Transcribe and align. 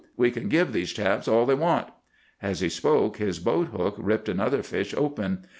We 0.17 0.31
can 0.31 0.49
give 0.49 0.73
these 0.73 0.91
chaps 0.93 1.27
all 1.27 1.45
they 1.45 1.53
want.' 1.53 1.89
As 2.41 2.61
he 2.61 2.69
spoke, 2.69 3.17
his 3.17 3.37
boat 3.37 3.67
hook 3.67 3.93
ripped 3.99 4.27
another 4.29 4.63
fish 4.63 4.95
open. 4.97 5.45